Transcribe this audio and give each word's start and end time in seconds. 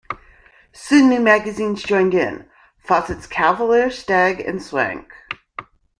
Soon 0.73 1.09
new 1.09 1.19
magazines 1.19 1.83
joined 1.83 2.15
in- 2.15 2.49
Fawcett's 2.87 3.27
"Cavalier", 3.27 3.91
"Stag" 3.91 4.39
and 4.39 4.59
"Swank". 4.59 5.07